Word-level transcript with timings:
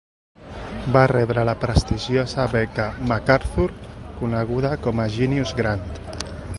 Va 0.95 1.01
rebre 1.11 1.43
la 1.49 1.53
prestigiosa 1.65 2.47
beca 2.55 2.87
MacArthur, 3.13 3.69
coneguda 4.23 4.75
com 4.87 5.05
a 5.05 5.11
"Genius 5.19 5.57
Grant". 5.63 5.89